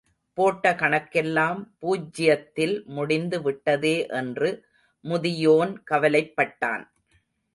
[0.37, 4.49] போட்ட கணக்கெல்லாம் பூஜ்ஜியத்தில் முடிந்து விட்டதே என்று
[5.03, 6.83] முதியோன் கவலைப்பட்டான்.